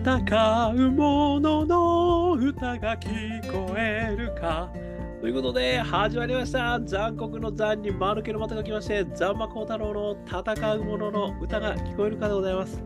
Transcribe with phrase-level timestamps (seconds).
[0.00, 4.72] 戦う者のの歌が聞こえるか。
[5.20, 6.80] ということで始まりました。
[6.80, 12.82] 残酷の残に丸けのまたが来ましてザンマコウタロウの戦う者のの歌が聞こえるかでございます。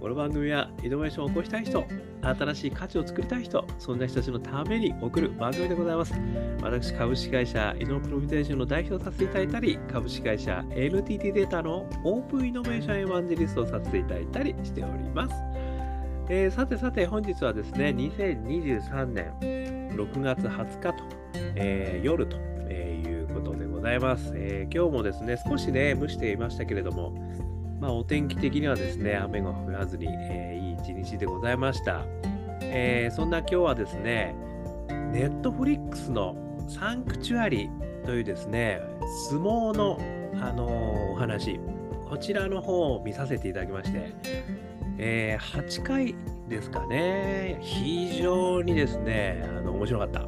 [0.00, 1.84] この番組はイノベーションを起こしたい人
[2.22, 6.14] 新しい価値を作りたい人そんな人たちのために送る番組でございます。
[6.60, 15.34] 私株式会社イノプロビテーションの代表をさせていただいたり株式会社 NTT データのオープンイノベーションエヴァンジェリストをさせていただいたりしております。
[16.30, 19.32] えー、さてさて本日はですね、2023年
[19.96, 21.04] 6月20日と、
[21.56, 22.36] えー、夜と、
[22.68, 27.14] えー、いうことでございます、え今日もですね、少しね、蒸していましたけれども、
[27.80, 32.04] まあ、お天気的にはですね、雨が降らずに、えいい一日でございました。
[32.60, 34.36] えそんな今日はですね、
[35.10, 36.36] ネットフリックスの
[36.68, 37.70] サンクチュアリ
[38.04, 38.82] というですね、
[39.30, 39.98] 相撲の、
[40.42, 41.58] あのお話、
[42.06, 44.12] こちらの方を見させていただきまして、
[44.98, 46.14] えー、8回
[46.48, 50.26] ですかね、非常にですね、あの面白かった。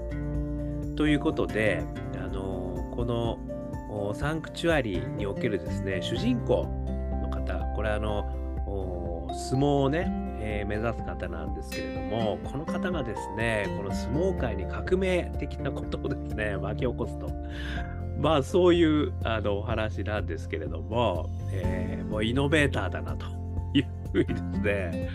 [0.97, 1.83] ということで、
[2.15, 6.67] あのこのサンクチュアリにおけるですね、主人公
[7.21, 8.25] の方、これあの、
[9.33, 10.07] 相撲をね、
[10.41, 17.29] えー、目指す方なんですけれども、この方がですね、この相撲界に革命的なことをですね、巻き起こすと。
[18.21, 23.40] まあそういうあのお話なんですけれども、えー、もうイノベーターだなと
[24.13, 25.11] ふうにですね、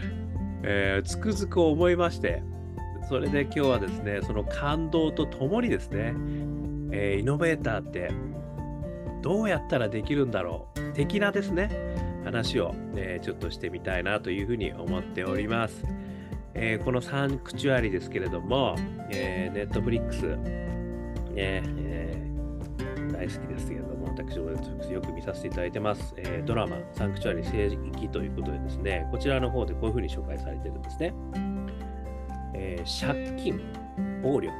[0.63, 2.43] えー、つくづく思いまして、
[3.07, 6.13] それで今日はですね、その感動とともにですね、
[6.91, 8.11] えー、イノベーターって
[9.21, 11.69] どうやったらできるんだろう的なですね、
[12.23, 15.83] 話を、えー、ちょっとしてみたいなというふうに思っております。
[16.55, 18.75] えー、このサンクチュアリですけれども、
[19.11, 20.37] えー、ネットフリックス、ね
[21.35, 22.34] えー、
[23.15, 31.13] 大好きですけれども、私もよく見させていただいてます、えー、ドラマ、サンクチュアリ政治ということでですね、こちらの方でこういうふうに紹介されてるんですね。
[32.53, 33.61] えー、借金、
[34.21, 34.53] 暴力、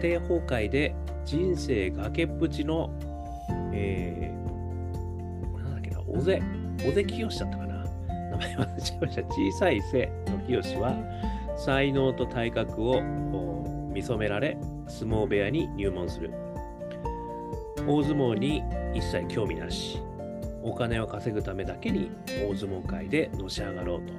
[0.00, 0.94] 家庭崩壊で
[1.24, 2.90] 人生崖っぷちの、
[3.72, 6.42] えー、なんだっけな、小瀬、
[6.78, 7.84] 小瀬清だったかな。
[8.30, 9.22] 名前忘れちゃいました。
[9.24, 10.94] 小さい背の清は、
[11.56, 13.02] 才能と体格を
[13.92, 14.56] 見初められ、
[14.86, 16.30] 相撲部屋に入門する。
[17.88, 18.62] 大相撲に
[18.94, 20.00] 一切興味なし。
[20.62, 22.10] お金を稼ぐためだけに
[22.46, 24.12] 大相撲界でのし上がろうと。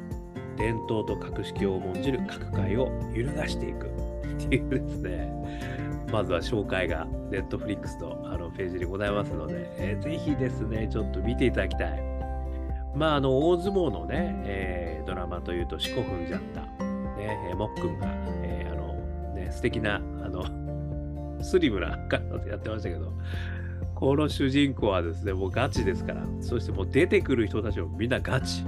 [0.58, 5.32] 伝統と格式を重んじる各界を揺るがしていくっていうですね。
[6.12, 12.04] まずは紹介がネットフリックスのあのページにございますので、えー、ぜひですねちょっと見ていただきたい。
[12.96, 16.62] まああの大相撲のね、えー、ドラマというと四股踏んじゃった。
[17.20, 18.08] ね、もっくんが、
[18.44, 18.94] えー、あの
[19.36, 20.00] ね素敵なあ
[20.30, 20.44] の
[21.42, 23.14] スリムな体でやってましたけど、
[24.00, 28.64] この主人公はですね、もうガチですから、そしてもう出てくる人たちもみんなガチ。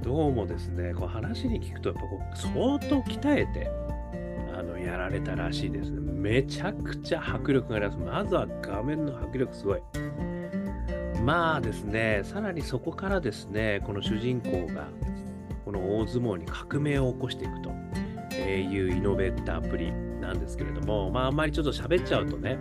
[0.00, 3.68] どうもですね、こう話に聞くと、やっぱこう相当鍛えて、
[4.56, 5.98] あの、やられたらしいですね。
[6.00, 7.98] めちゃくちゃ迫力があります。
[7.98, 9.80] まずは画面の迫力すごい。
[11.24, 14.86] まあですね、さらにそこからですね、この主人公が、
[15.64, 19.90] この大相撲に革命を起こしていくというイノベーターっぷり
[20.20, 22.56] なんですけれども、まああんまりちょっと喋っちゃうとね、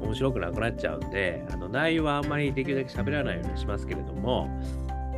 [0.00, 4.48] 面白くなくなっちゃうんで、あの内容はあんまりできるだけ喋らないようにしますけれども、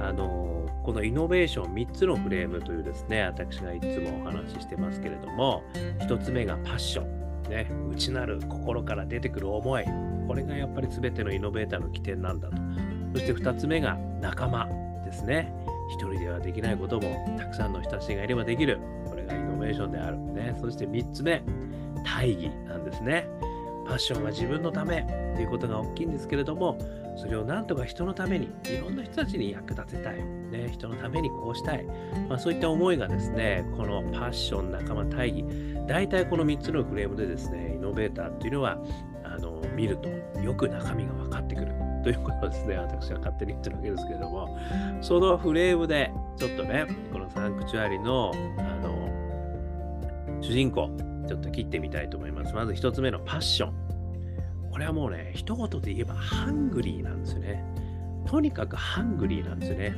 [0.01, 5.63] あのこのイノベーション3つのフレームというですね、私がいつもお話ししてますけれども、
[6.01, 7.23] 1つ目がパッション。
[7.49, 9.85] ね、内なる心から出てくる思い。
[10.27, 12.57] これがやっぱり全てのイノベーターの起点なんだと。
[13.15, 14.69] そして2つ目が仲間
[15.05, 15.53] ですね。
[15.91, 18.81] 一人ではできないこともたくさんの人たちがいればできる。
[19.09, 20.19] これがイノベーションである。
[20.19, 21.43] ね、そして3つ目、
[22.05, 23.27] 大義なんですね。
[23.87, 26.79] パッションは自分のためっていうことが大きいんですけれども、
[27.17, 31.85] それをなんとか人のために、いろんな人たちに役立てたい、ね、人のためにこうしたい、
[32.29, 35.45] まあ、そういった思いがですね、このパッション、仲間、大義、
[35.87, 38.79] 大体この3つのフレームでですね、イノベーターっていうのは、
[39.25, 40.09] あの見ると
[40.41, 41.73] よく中身が分かってくる。
[42.03, 44.59] ということですね、私は勝手に言ってるわけですけれども、
[45.01, 49.09] そのフレームで、ちょっとね、このサンクチュアリの、あの、
[50.41, 50.91] 主人公、
[51.33, 52.55] ちょっと切ってみたいと思います。
[52.55, 53.73] まず1つ目のパッション。
[54.71, 57.65] これはもうね、一言で言えばハングリーなんですよね。
[58.27, 59.97] とにかくハングリーなんですよね。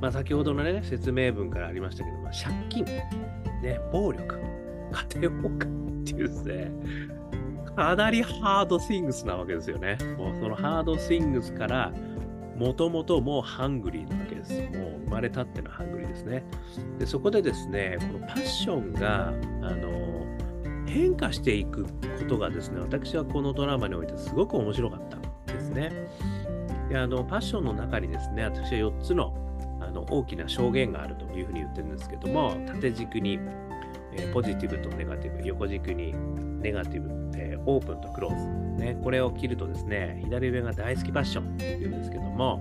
[0.00, 4.40] まあ、先ほどのね、説明文からありましたけど、まあ、借金、ね、暴力、
[5.12, 6.72] 家庭崩壊っていうですね、
[7.76, 9.98] かなり hard things なわけですよね。
[10.16, 11.92] もうその hard things から、
[12.56, 14.54] もともともうハングリーなわけです。
[14.78, 16.44] もう生まれたてのハングリーですね。
[16.98, 19.32] で、そこでですね、このパッションが、あ
[19.74, 20.11] の、
[20.92, 21.90] 変化していくこ
[22.28, 25.00] とがですね、私はこのドラマにおいてすごく面白かっ
[25.46, 25.90] たですね。
[26.88, 29.34] であのパッションの中にですね、私は4つの
[29.80, 33.38] あの大きな象限があるというふうに言ってるんですけども、縦軸に、
[34.14, 36.14] え、ポジティブとネガティブ、横軸に
[36.60, 38.96] ネガティブ、え、オープンとクローズ、ね。
[39.02, 42.58] これを切るとですね、左上が大好きパッションっていうんですけども、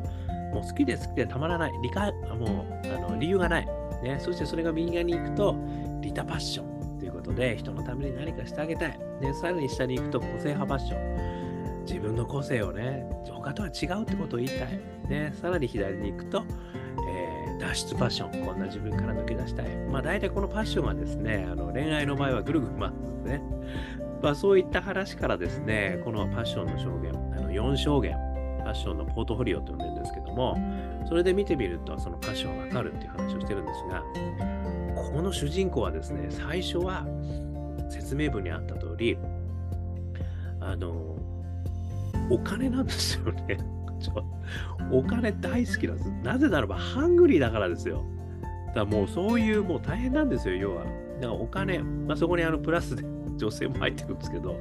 [0.53, 3.67] もう好きで好きでたまらない、理解もうあの理由がない、
[4.01, 4.17] ね。
[4.19, 5.55] そしてそれが右側に行くと、
[6.01, 6.70] リタパッション
[7.21, 8.99] ことで、人のために何かしてあげたい。
[9.21, 11.81] ね、さらに下に行くと個性派パッション。
[11.85, 14.79] 自分の個性をね、他とは違うってことを言いたい。
[15.07, 16.43] ね、さらに左に行くと、
[17.07, 18.45] えー、脱出パッション。
[18.45, 19.75] こんな自分から抜け出したい。
[19.89, 23.41] まあ大体このパッションはですね、あの恋愛の場合はぐるぐる回すんですね。
[24.21, 28.13] まあそういった話からですね、このパッションの証言、あの4証言、
[28.63, 30.57] パッションのポートフォリオと呼んでるんですけども、
[31.07, 34.03] それで見てみると、そのパッションがわかるっていう話をしてるんですが、
[35.13, 37.05] この主人公はですね、最初は
[37.89, 39.17] 説明文にあった通り、
[40.59, 41.15] あの、
[42.29, 43.57] お金なんですよね。
[44.91, 46.09] お金大好きなんです。
[46.23, 48.03] なぜならば、ハングリーだからですよ。
[48.67, 50.83] だからもうそういうもう大変なんですよ、要は。
[50.83, 50.93] だか
[51.27, 53.03] らお金、まあ、そこにあのプラスで
[53.37, 54.55] 女性も入ってくるんですけど、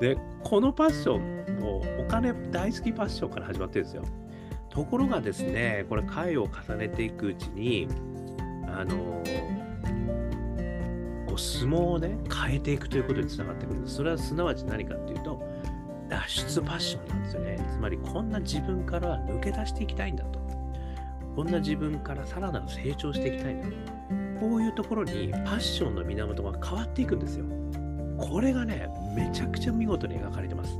[0.00, 4.02] で、このパッション、もうお金大好きパッションから始まってるんですよ。
[4.70, 7.88] ところがですね、これ回を重ねていくうちに、
[8.74, 9.22] あの
[11.26, 12.16] こう相撲をね、
[12.46, 13.96] 変えていくということにつながってくるんです。
[13.96, 15.42] それはすなわち何かっていうと、
[16.08, 17.58] 脱出パッションなんですよね。
[17.70, 20.38] つまり、こんな自分から抜け出していきたいんだと。
[21.36, 23.74] こんな自分からさらなる成長していきたいんだと。
[24.40, 27.44] こういうところにパッションの源が変わっていくんですよ。
[28.16, 30.78] これがね、めちゃくちゃ見事に描かれてます。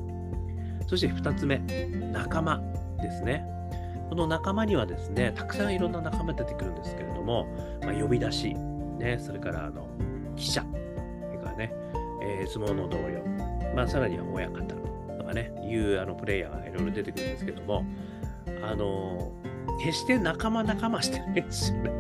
[0.87, 1.58] そして2つ目、
[2.12, 2.61] 仲間
[3.00, 3.44] ですね。
[4.08, 7.46] この仲間にはですね、たくさんいろんな仲間出てくるんですけれども、
[7.82, 9.87] まあ、呼び出し、ね、それからあの
[10.37, 10.64] 記者、
[11.26, 11.72] それからね、
[12.22, 13.22] えー、相撲の同僚、
[13.75, 14.64] まあ、さらには親方
[15.19, 17.84] とかね、いうあのプレイヤーがいろいろ出てくるんですけども、
[18.62, 19.32] あの
[19.78, 21.90] 決して仲間仲間してないんですよね。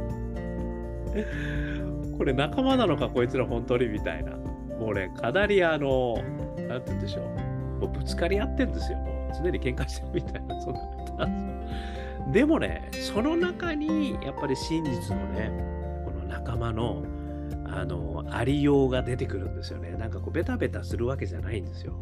[2.16, 4.32] これ仲間なのかこいつら本当にみたいな。
[4.78, 6.14] もうね、かなりあの、
[6.68, 7.80] なんて言うんでしょう。
[7.80, 8.98] もうぶつかり合ってんですよ。
[8.98, 10.80] もう常に喧嘩してるみたいな、そんな。
[12.32, 15.50] でもね、その中にやっぱり真実のね、
[16.04, 17.02] この仲間の
[17.70, 19.90] あのありようが出てくるんですよね。
[19.98, 21.94] なんかこうベタベタするわけじゃないんですよ。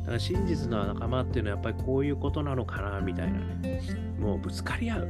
[0.00, 3.80] だから真実の仲間っていうのはやっぱりこういうことなのかなみたいなね、
[4.18, 5.08] もうぶつかり合う。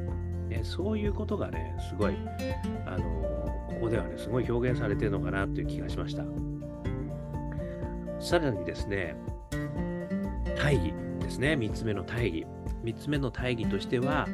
[0.48, 2.14] ね、そういうことがね、すごい、
[2.86, 3.04] あの
[3.68, 6.24] ここではね、すごい表現されてるのかなという気がしました。
[8.18, 9.14] さらにですね、
[10.56, 12.46] 大義ですね、3つ目の大義。
[12.88, 14.26] 3つ目の大義としては、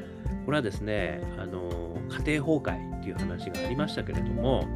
[0.44, 4.66] これはですね、あの家庭崩壊っていう話がありましたけれども、あ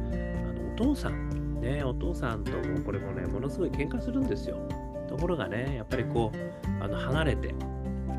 [0.53, 4.57] のお父さん、ね、お父さんともこれもね、ものすごい喧嘩するんですよ。
[5.07, 7.53] ところがね、やっぱりこう、あの離れて、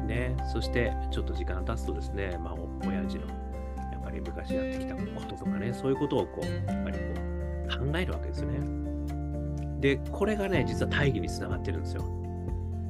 [0.06, 2.54] ね、そしてちょっと時間経つとですね、まあ、
[2.86, 3.26] 親父の
[3.92, 7.04] やっぱり昔やってきたこととかね、そういうことをこう、やっぱりこ
[7.66, 8.58] う考えるわけですね。
[9.80, 12.19] で、これがね、実は大義につながってるんですよ。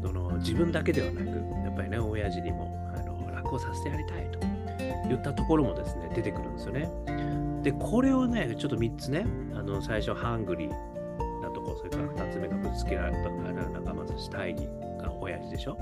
[0.02, 4.38] その自分だけではなく、やっぱりね、親父にもあの楽をさせてやりたいと
[5.08, 6.88] 言ったところもですね、出てくるんですよね。
[7.62, 13.30] で、これをね、ちょっと3つね、あの最初、ハングリーなとこ、それから2つ目がぶつけられた
[13.70, 14.68] 仲間、そして大義
[15.02, 15.78] が親父でしょ。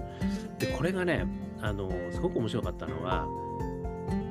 [0.58, 1.26] で、これがね、
[1.60, 3.26] あのすごく面白かったのは、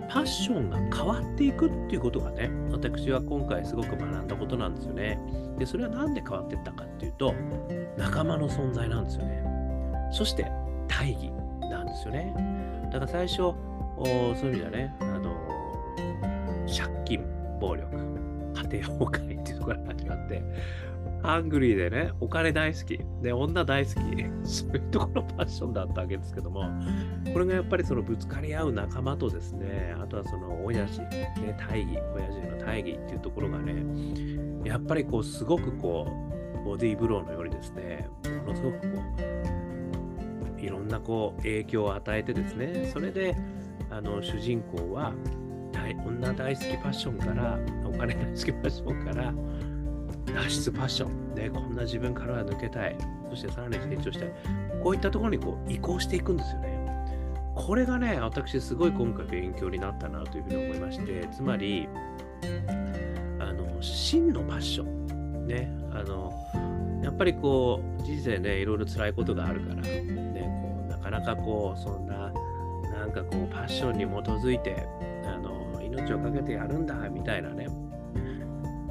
[0.09, 5.19] パッションが変わっていくっていうことがね、私は今回すごく学んだことなんですよね。
[5.57, 7.33] で、それは何で変わっていったかっていうと、
[7.97, 9.46] 仲間の存在なんですよね。
[10.11, 10.51] そして、
[10.87, 11.31] 大義
[11.69, 12.33] なんですよね。
[12.91, 13.55] だから最初、そ
[14.03, 15.35] ういう意味ではね、あの
[16.67, 17.25] 借金、
[17.59, 17.87] 暴力、
[18.55, 20.43] 家庭崩壊っていうところから始まって、
[21.23, 23.97] ハングリーでね、お金大好き、で、女大好き、
[24.47, 26.63] そういうところのパッションだったわけですけども、
[27.33, 33.83] これがやっぱりそのぶつかり合う仲間とですね、あとはその親父、ね、大義、親父の大義っていうところがね、
[34.63, 36.07] やっぱりこう、すごくこ
[36.63, 38.07] う、ボディーブローのようにですね、
[38.45, 38.87] ものすごくこ
[39.17, 39.36] う、
[40.67, 43.35] いろんなこう影響を与えてですね、それで
[43.89, 45.13] あの主人公は
[46.05, 49.33] 女大好きパッションから、お金大好きパッションから、
[50.33, 52.95] 脱出パッション、ね、こんな自分からは抜けたい、
[53.29, 54.33] そしてさらに成長したい、
[54.83, 56.77] こういったところにこう移行していくんですよね。
[57.55, 61.87] これがね、私すごい今回勉強になったなというふうに思いまして、つまり、
[63.39, 66.31] あの、真のパッション、ね、あの、
[67.03, 69.81] やっぱりこう、人生ね、いろいろ辛いことがあるから、
[71.07, 72.31] かなかこう、そんな、
[72.91, 74.87] なんかこう、パッションに基づいて、
[75.25, 77.67] あの、命を懸けてやるんだ、みたいなね、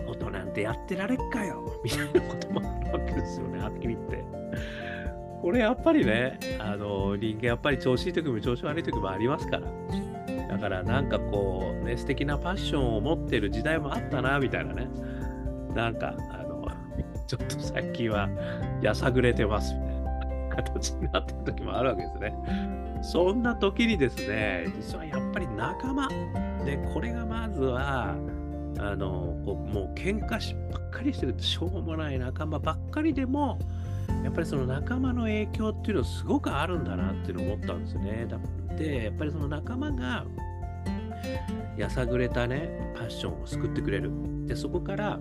[0.07, 4.25] ことなんてやってられっかよ みたいなこともあるわけですよね、はっきり言って。
[5.43, 9.69] これやっぱりね、あの人間やっぱり調子いい時も調子悪い時もありますから、
[10.49, 14.89] だからなんかこう、ね、素敵なパッションを持ってる時代もあったな、みたいなね。
[15.75, 16.67] なんか、あの、
[17.27, 18.29] ちょっと最近は
[18.81, 19.75] やさぐれてます
[20.57, 22.35] 形になってる時もあるわけですね。
[23.03, 26.09] そんな時にですね、実はやっぱり仲間。
[26.65, 28.17] で、これがまずは、
[28.79, 33.59] あの、こうもう喧嘩しばっかりしてるとしょうもない仲間ばっかりでも、
[34.25, 38.27] やっぱりその仲間の影響っていうのはすごくあるんだなっていうのを思ったんですよね。
[38.29, 40.25] だってやっぱりその仲間が
[41.77, 44.11] やさぐれたねパッションを救ってくれる。
[44.47, 45.19] でそこから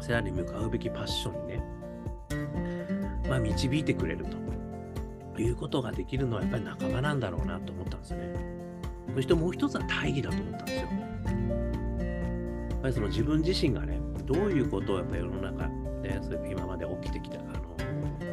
[0.00, 1.49] さらに向かうべきパッションに、
[3.30, 4.26] まあ、導いてくれる
[5.36, 8.34] ということができるのはやっぱり仲間なんだろうなと思ったんですよね。
[9.14, 10.80] そしてもう一つは大義だと思ったんですよ。
[10.80, 10.86] や
[12.76, 15.68] っぱりその自分自身がね、どういうことをやっぱ世の中
[16.02, 17.60] で、それ今まで起きてきた、あの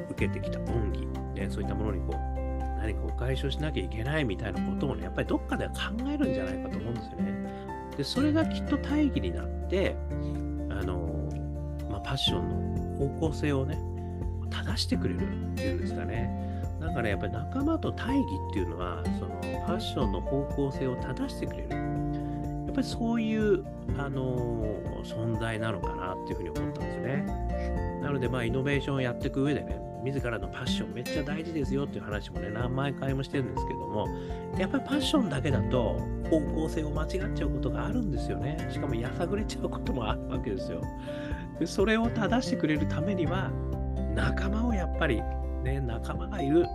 [0.09, 1.05] 受けてきた恩義、
[1.39, 5.77] ね、そういったものにこう、何かお返しをしなきゃいけないみたいなことをね、やっぱりどっかでは考
[6.11, 7.51] えるんじゃないかと思うんですよね。
[7.97, 9.95] で、それがきっと大義になって、
[10.71, 11.29] あの、
[11.87, 13.77] まあ、パッションの方向性をね、
[14.47, 16.29] 正してくれるっていうんですかね。
[16.79, 21.69] なんかね、やっぱり仲間と大義っていうのは、そのパッションの方向性を正してくれる。
[21.69, 23.65] やっぱりそういう、
[23.97, 27.99] あの存在なのかなっていうふうに思ったんですね。
[28.01, 34.07] なので、まあ、イノベーションをやっていく上でね、自らのパッションめっちゃ大事ですよっていう話もね、何万回もしてるんですけども、
[34.57, 35.97] やっぱりパッションだけだと
[36.29, 38.69] 方向性を間違っちゃうことがあるんですよね。
[38.71, 40.81] しかもやさぐれちゃうこともあるわけですよ。
[41.59, 43.51] でそれを正してくれるためには、
[44.17, 45.21] 仲間をやっぱり、
[45.63, 46.65] ね、仲間がいる。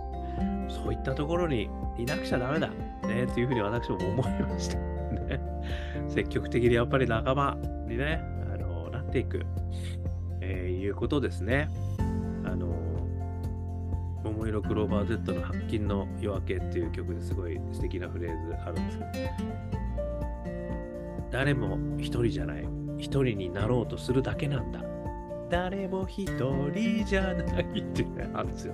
[0.69, 2.69] そういったところにいなくちゃダメだ。
[2.69, 4.77] ね、というふうに私も思いました。
[6.07, 7.57] 積極的にやっぱり仲間
[7.87, 8.21] にね、
[8.53, 9.45] あのなっていく、
[10.39, 11.69] えー、いうことですね。
[12.45, 12.67] あの、
[14.23, 19.09] 桃色クローバー Z の白金の夜明けっていう曲ですごい素敵なフレーズあるんですけど、
[21.29, 22.65] 誰も一人じゃない。
[22.97, 24.92] 一人になろうとするだけなんだ。
[25.53, 28.73] 誰も一人じゃないってね、あるんですよ。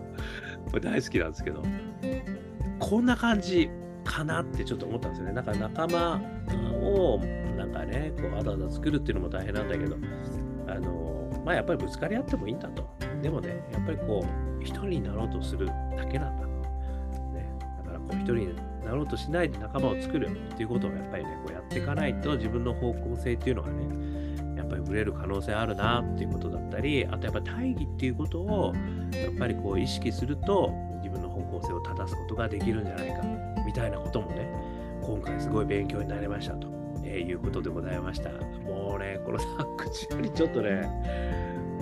[0.72, 1.62] これ大好きなんですけど、
[2.80, 3.70] こんな感じ
[4.06, 5.34] かなってちょっと思ったんですよね。
[5.34, 6.22] なんか仲間
[6.82, 7.20] を
[7.58, 9.98] なんかね、こうわざわざ作るっていうのも大変なんだけど、
[10.70, 12.90] あの、まあやっぱりぶつかり合ってもいいんだと。
[13.22, 15.74] でもね、やっぱりこう、一人になろうとするだ
[16.10, 16.48] けなんだ。
[17.34, 18.56] ね、だからこう、一人に
[18.86, 24.29] なろうとしないで仲間を作るっていうことをやっぱりね、こうやっていかないと自分の方向性っていうのがね、
[24.60, 28.74] やっぱりぶれる可能性あるなっていうことだったり、あとやっぱ大義っていうことを
[29.14, 33.24] やっぱりこう意識すると自分の方向性を正すことができるんじゃないか
[33.66, 34.52] みたいなこともね、
[35.02, 36.68] 今回すごい勉強になりましたと、
[37.04, 38.30] え、いうことでございました。
[38.30, 40.82] もうね、このサックチュにちょっとね、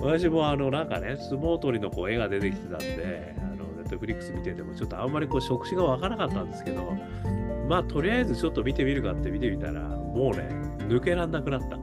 [0.00, 6.96] 私もあのなんかね、相撲取りのこう絵が出てきてたんで、あのネットフリックス見ててもちょっとあんまりこう触手がわからなかったんですけど、
[7.68, 10.48] まあとりあえずちょっと見てみるかって見てみたら、もうね、
[10.88, 11.76] 抜けらんなくなった。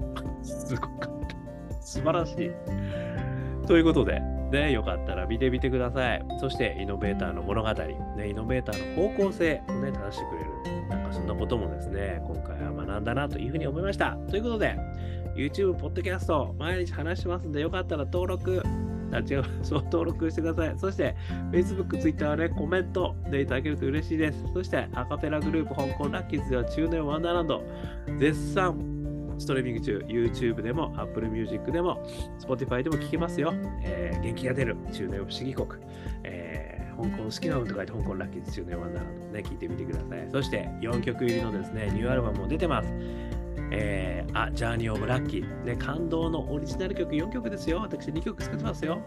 [0.66, 1.82] すごかった。
[1.82, 3.68] 素晴らしい。
[3.68, 4.20] ということで、
[4.52, 6.26] ね、よかったら見てみてください。
[6.40, 10.88] そして、イノベーターの物語、ね、イノベーターの方向性をね、正してくれる。
[10.90, 14.18] なんかそんなこともですね、今回は学んだなというふうに思いました。
[14.30, 14.78] ということで、
[15.36, 18.62] YouTube、ポッドキャスト、毎日話してますんで、よかったら登録、
[19.12, 20.74] あ、違う、 そう、登録してください。
[20.78, 21.16] そして、
[21.52, 24.46] Facebook、Twitter はね、コメントでいただけると嬉しいです。
[24.54, 27.64] そして、アカペラグループ、香港ラッキーズでは中年ワンダーランド、
[28.18, 28.95] 絶賛
[29.38, 32.04] ストリーミング中、YouTube でも Apple Music でも
[32.40, 33.54] Spotify でも聴けますよ。
[33.84, 35.68] えー、元気が出る中年不思議国。
[36.24, 40.30] えー、香港好きな運と書いて香港ラッキーズ中年ワンダーランドね、聴いてみてください。
[40.32, 42.90] そして4曲入りのですね、ニューアルバムも出てます。
[43.72, 47.80] えー、あ、ジャーニー・オブ・ラッキー、ね、感動のオリジナル曲4曲ですよ。
[47.80, 49.02] 私2曲作ってますよ。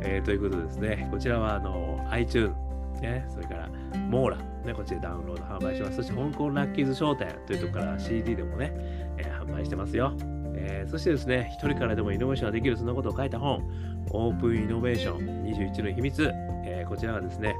[0.00, 2.54] えー、ということでですね、こちらはあの iTunes、
[3.00, 3.68] ね、それから
[4.08, 5.96] モーラ、ね、こっちでダウンロード販売します。
[5.96, 8.72] そして香港ラッキーズ商店というところから CD でもね、
[9.18, 10.12] えー、販売してますよ。
[10.54, 13.62] えー、そしてですね、一人からでもイノベーションができるそんなことを書いた本、
[14.10, 16.30] オープンイノベーション21の秘密、
[16.64, 17.54] えー、こちらがですね、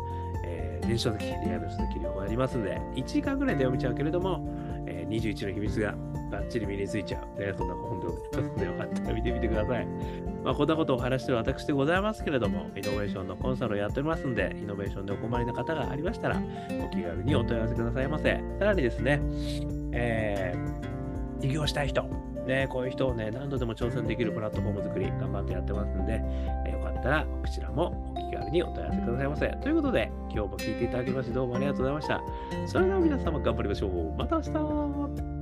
[0.44, 4.44] えー、電子書籍、リアル書籍両方ありますんで、1時間ぐらいで読めちゃうけれども、
[4.86, 5.94] えー、21の秘密が
[6.30, 7.40] バッチリ身についちゃう。
[7.40, 9.86] ね、そんな本でございますので、よかったら見てみてください。
[10.44, 16.40] まあ、こんなことをお話してる私でございますけれども、イノベーションのコンサルをやっておりますので、イノベーションでお困りの方がありましたら、
[16.84, 18.40] お気軽にお問い合わせくださいませ。
[18.58, 19.20] さらにですね、
[19.92, 22.02] えー、起業したい人、
[22.46, 26.20] ね、こういう人をね、何度でも挑戦できるプラットフォーム作り、頑張ってやってますので、
[26.66, 29.48] えー、よかったら、こちらもお気軽にお問い合わせくださいませ。
[29.62, 32.22] ということで、今日も聞いていただきまして、どうもありがとうございました。
[32.66, 34.14] それでは皆様頑張りましょう。
[34.16, 35.37] また明日